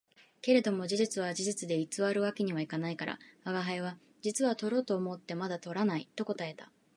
[0.41, 6.71] けれども事実は事実で偽る訳には行かないから、吾輩は「実はとろうとろうと思ってまだ捕らない」と答えた